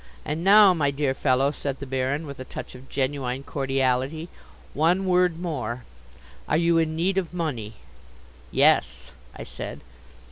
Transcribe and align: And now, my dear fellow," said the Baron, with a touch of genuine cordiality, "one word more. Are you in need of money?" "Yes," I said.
And 0.25 0.43
now, 0.43 0.73
my 0.73 0.89
dear 0.89 1.13
fellow," 1.13 1.51
said 1.51 1.79
the 1.79 1.85
Baron, 1.85 2.25
with 2.25 2.39
a 2.39 2.43
touch 2.43 2.73
of 2.73 2.89
genuine 2.89 3.43
cordiality, 3.43 4.29
"one 4.73 5.05
word 5.05 5.37
more. 5.39 5.83
Are 6.47 6.57
you 6.57 6.79
in 6.79 6.95
need 6.95 7.19
of 7.19 7.35
money?" 7.35 7.75
"Yes," 8.51 9.11
I 9.35 9.43
said. 9.43 9.81